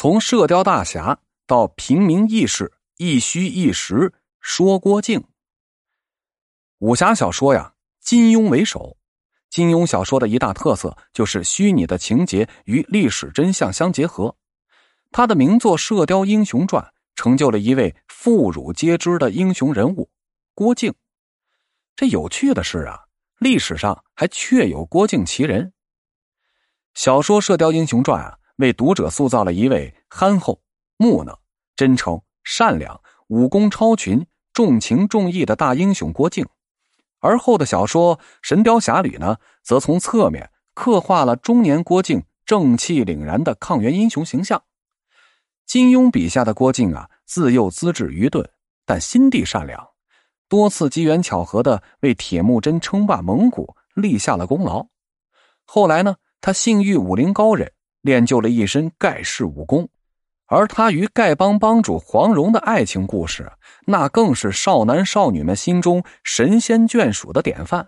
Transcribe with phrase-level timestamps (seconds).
[0.00, 5.24] 从射雕大侠到平民义士，一虚一实说郭靖。
[6.78, 8.96] 武侠小说呀，金庸为首。
[9.50, 14.36] 金庸小说的一大特色就是虚拟的情节与历史真相相结合。
[15.10, 16.80] 他的名作《射雕英雄传》
[17.16, 20.08] 成就了一位妇孺皆知的英雄人物
[20.54, 20.94] 郭靖。
[21.96, 23.00] 这有趣的是啊，
[23.40, 25.72] 历史上还确有郭靖其人。
[26.94, 30.60] 小说《射雕英雄传》啊，为读者塑造了一位憨厚、
[30.96, 31.38] 木讷、
[31.74, 36.46] 真诚、善良、武功超群、重情重义的大英雄郭靖。
[37.20, 44.62] 而后的小说《神雕侠侣》呢，则从侧面刻画了中年郭靖正气凛然的抗元英雄形象。
[45.64, 48.48] 金庸笔下的郭靖啊，自幼资质愚钝，
[48.84, 49.88] 但心地善良，
[50.48, 54.86] 多次机缘巧合的为铁木真称霸蒙古立下了功劳。
[55.64, 57.72] 后来呢，他幸遇武林高人，
[58.02, 59.88] 练就了一身盖世武功。
[60.46, 63.52] 而他与丐帮帮主黄蓉的爱情故事，
[63.84, 67.86] 那更是少男少女们心中神仙眷属的典范。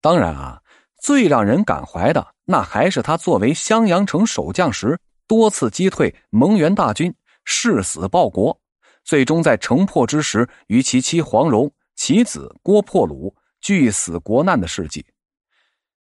[0.00, 0.62] 当然啊，
[1.02, 7.14] 最让人感怀的，那还是他作为襄阳城守将时，多次击退蒙元大军，
[7.44, 8.58] 誓死报国，
[9.04, 15.04] 最终在城破之时，与其妻黄蓉、其子郭破虏俱死国难的事迹。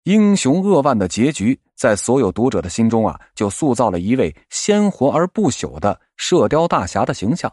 [0.05, 7.51] 英雄扼腕的结局，在所有读者的心中啊，就塑造了一位鲜活而不朽的射雕大侠的形象。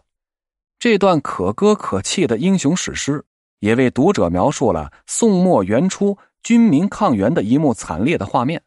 [0.77, 3.23] 这段可歌可泣的英雄史诗，
[3.59, 8.61] 也为读者描述了宋末元初军民抗元的一幕惨烈的画面。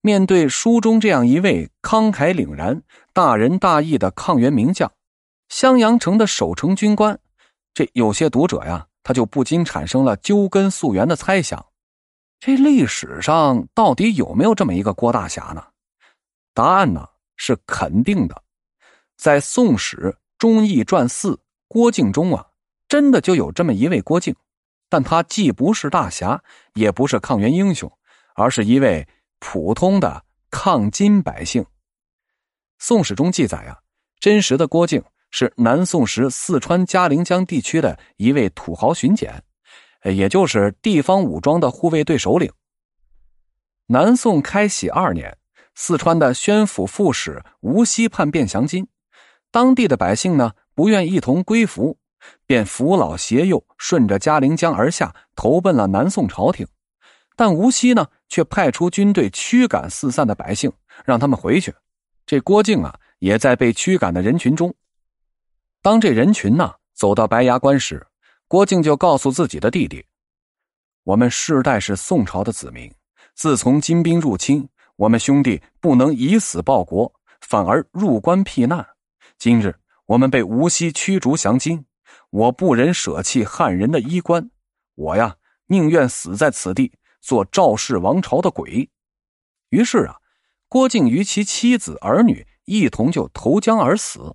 [0.00, 2.80] 面对书中这样一位慷慨凛然、
[3.12, 4.92] 大仁大义的抗元名将，
[5.48, 7.18] 襄阳城的守城军官，
[7.74, 11.66] 这有些读者呀，他就不禁产生了究根溯源的猜想。
[12.40, 15.64] 这历史上到底有没有这么一个郭大侠呢？
[16.54, 18.42] 答案呢是肯定的，
[19.16, 21.32] 在《宋史忠义传四》
[21.66, 22.46] 郭靖中啊，
[22.88, 24.34] 真的就有这么一位郭靖，
[24.88, 26.40] 但他既不是大侠，
[26.74, 27.90] 也不是抗元英雄，
[28.34, 29.06] 而是一位
[29.40, 31.62] 普通的抗金百姓。
[32.78, 33.76] 《宋史》中记载啊，
[34.20, 39.42] 真实的郭靖是南宋时四川嘉陵江地区的一位土豪巡检。
[40.04, 42.52] 也就是地方武装的护卫队首领。
[43.86, 45.38] 南宋开禧二年，
[45.74, 48.86] 四川的宣府副使吴锡叛变降金，
[49.50, 51.98] 当地的百姓呢不愿一同归服，
[52.46, 56.66] 便扶老携幼，顺着嘉陵江而下，投奔了南宋朝廷。
[57.34, 60.72] 但吴锡呢却派出军队驱赶四散的百姓，
[61.04, 61.74] 让他们回去。
[62.26, 64.74] 这郭靖啊也在被驱赶的人群中。
[65.80, 68.04] 当这人群呢走到白崖关时。
[68.48, 70.06] 郭靖就告诉自己的弟弟
[71.04, 72.90] ：“我们世代是宋朝的子民，
[73.34, 74.66] 自从金兵入侵，
[74.96, 78.88] 我们兄弟不能以死报国，反而入关避难。
[79.36, 81.84] 今日我们被无锡驱逐降金，
[82.30, 84.50] 我不忍舍弃汉人的衣冠，
[84.94, 85.36] 我呀
[85.66, 88.88] 宁愿死在此地，做赵氏王朝的鬼。”
[89.68, 90.16] 于是啊，
[90.70, 94.34] 郭靖与其妻子儿女一同就投江而死。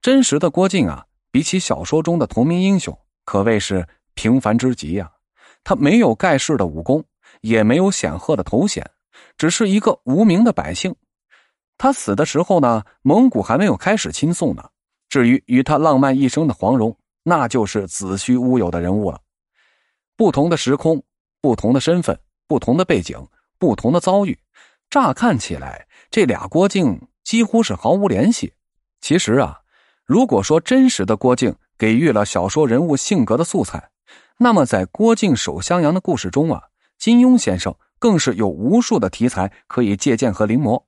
[0.00, 1.08] 真实的郭靖啊。
[1.32, 5.10] 比起小说中的同名英雄，可谓是平凡之极呀。
[5.64, 7.02] 他没有盖世的武功，
[7.40, 8.88] 也没有显赫的头衔，
[9.38, 10.94] 只是一个无名的百姓。
[11.78, 14.68] 他死的时候呢，蒙古还没有开始亲送呢。
[15.08, 19.18] 至于与他浪漫一生的黄蓉，那就是子虚乌有的人物了。
[20.16, 21.02] 不同的时空，
[21.40, 23.26] 不同的身份，不同的背景，
[23.58, 24.38] 不同的遭遇，
[24.90, 28.52] 乍看起来，这俩郭靖几乎是毫无联系。
[29.00, 29.61] 其实啊。
[30.04, 33.90] 如果说真实的郭靖给予了小说人物性格的素材，
[34.38, 36.60] 那么在郭靖守襄阳的故事中啊，
[36.98, 40.82] 金庸先生更是有无数的题材可以借鉴和临摹。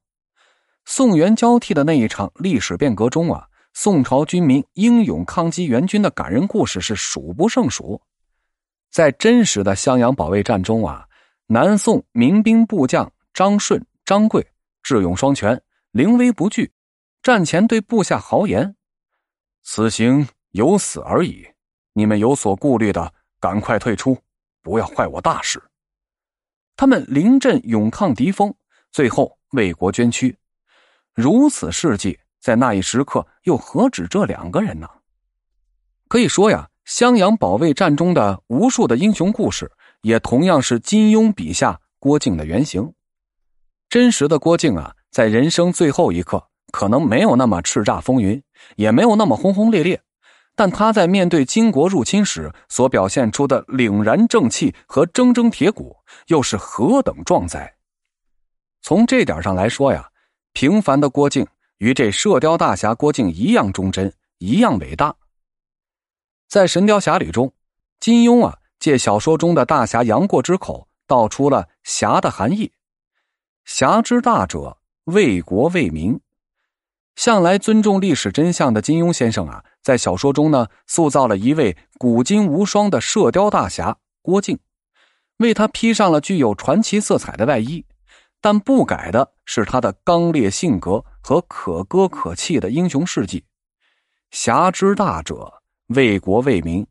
[0.84, 8.00] 宋元交替的那一场历史变革中啊，宋朝军民英勇抗击元军的感人故事是数不胜数。
[8.90, 11.06] 在真实的襄阳保卫战中啊，
[11.46, 14.46] 南宋民兵部将张顺、张贵
[14.82, 15.60] 智勇双全，
[15.92, 16.70] 临危不惧，
[17.22, 18.76] 战前对部下豪言。
[19.66, 21.44] 此行有死而已，
[21.94, 24.16] 你们有所顾虑的，赶快退出，
[24.62, 25.60] 不要坏我大事。
[26.76, 28.54] 他们临阵勇抗敌锋，
[28.92, 30.36] 最后为国捐躯，
[31.14, 34.86] 如此事迹，在那一时刻又何止这两个人呢？
[36.08, 39.72] 可以说呀，襄阳保卫战中的无数的英雄故事，
[40.02, 42.92] 也同样是金庸笔下郭靖的原型。
[43.88, 46.50] 真实的郭靖啊，在人生最后一刻。
[46.74, 48.42] 可能没有那么叱咤风云，
[48.74, 50.02] 也没有那么轰轰烈烈，
[50.56, 57.72] 但他在面对金国入侵时所表现出的凛然正气和铮铮铁骨，又是何等壮哉！
[58.82, 60.10] 从这点上来说呀，
[60.52, 61.46] 平凡的郭靖
[61.78, 65.14] 与这射雕大侠郭靖一样忠贞，一样伟大。
[66.48, 67.52] 在《神雕侠侣》中，
[68.00, 72.72] 金庸啊借小说中的大侠杨过之口道出了“侠”的含义
[73.64, 76.18] ：“侠之大者，为国为民。”
[77.16, 84.58] 向来尊重历史真相的金庸先生啊，在小说中呢，塑造了一位古今无双的射雕大侠郭靖，
[85.36, 87.84] 为他披上了具有传奇色彩的外衣，
[88.40, 93.44] 但不改的是他的刚烈性格和可歌可泣的英雄事迹。
[94.30, 95.52] 侠之大者，
[95.88, 96.84] 为国为民。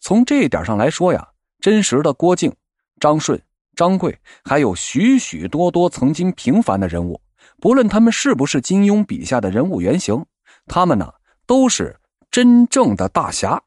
[0.00, 1.28] 从这一点上来说呀，
[1.60, 2.52] 真实的郭靖、
[2.98, 3.40] 张顺、
[3.76, 7.20] 张贵，还有许许多多曾经平凡的人物。
[7.60, 10.24] 不论他们是不是金庸笔下的人物原型，
[10.66, 11.12] 他们呢
[11.46, 11.98] 都是
[12.30, 13.62] 真正的大侠。